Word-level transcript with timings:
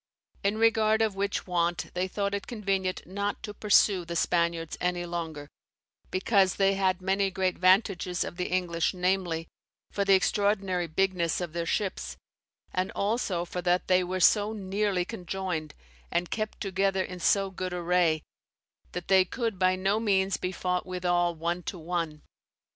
In 0.43 0.57
regard 0.57 1.03
of 1.03 1.13
which 1.13 1.45
want 1.45 1.93
they 1.93 2.07
thought 2.07 2.33
it 2.33 2.47
convenient 2.47 3.05
not 3.05 3.43
to 3.43 3.53
pursue 3.53 4.03
the 4.03 4.15
Spaniards 4.15 4.75
any 4.81 5.05
longer, 5.05 5.47
because 6.09 6.55
they 6.55 6.73
had 6.73 7.03
many 7.03 7.29
great 7.29 7.59
vantages 7.59 8.23
of 8.23 8.35
the 8.37 8.47
English, 8.47 8.95
namely, 8.95 9.47
for 9.91 10.03
the 10.03 10.15
extraordinary 10.15 10.87
bigness 10.87 11.39
of 11.39 11.53
their 11.53 11.67
ships, 11.67 12.17
and 12.73 12.89
also 12.93 13.45
for 13.45 13.61
that 13.61 13.87
they 13.87 14.03
were 14.03 14.19
so 14.19 14.53
neerley 14.55 15.05
conjoyned, 15.05 15.73
and 16.11 16.31
kept 16.31 16.59
together 16.59 17.03
in 17.03 17.19
so 17.19 17.51
good 17.51 17.71
array, 17.71 18.23
that 18.93 19.07
they 19.07 19.23
could 19.23 19.59
by 19.59 19.75
no 19.75 19.99
meanes 19.99 20.35
be 20.35 20.51
fought 20.51 20.87
withall 20.87 21.35
one 21.35 21.61
to 21.61 21.77
one. 21.77 22.23